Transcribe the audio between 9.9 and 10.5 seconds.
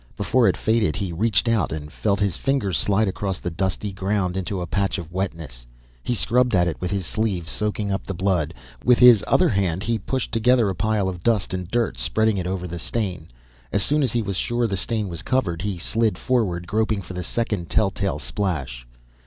pushed